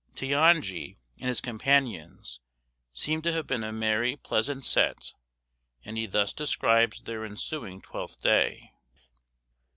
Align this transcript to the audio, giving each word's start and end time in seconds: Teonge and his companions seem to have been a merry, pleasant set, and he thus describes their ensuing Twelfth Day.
Teonge 0.15 0.95
and 1.19 1.29
his 1.29 1.41
companions 1.41 2.39
seem 2.91 3.21
to 3.21 3.31
have 3.33 3.45
been 3.45 3.63
a 3.63 3.71
merry, 3.71 4.15
pleasant 4.15 4.65
set, 4.65 5.13
and 5.85 5.95
he 5.95 6.07
thus 6.07 6.33
describes 6.33 7.01
their 7.01 7.23
ensuing 7.23 7.83
Twelfth 7.83 8.19
Day. 8.19 8.71